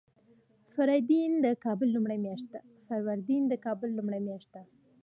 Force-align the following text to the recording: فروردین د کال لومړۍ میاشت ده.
فروردین 0.73 1.31
د 1.45 1.47
کال 3.65 3.89
لومړۍ 3.95 4.19
میاشت 4.25 4.47
ده. 4.53 4.61